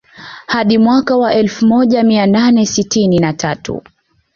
Hadi 0.47 0.77
mwaka 0.77 1.17
wa 1.17 1.33
elfu 1.33 1.67
moja 1.67 2.03
mia 2.03 2.25
nane 2.25 2.65
tisini 2.65 3.17
na 3.19 3.33
tatu 3.33 3.83